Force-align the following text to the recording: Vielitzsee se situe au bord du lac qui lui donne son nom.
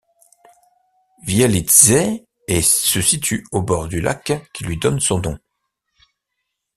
Vielitzsee 1.21 2.25
se 2.49 3.01
situe 3.03 3.43
au 3.51 3.61
bord 3.61 3.87
du 3.87 4.01
lac 4.01 4.33
qui 4.51 4.63
lui 4.63 4.79
donne 4.79 4.99
son 4.99 5.19
nom. 5.19 5.37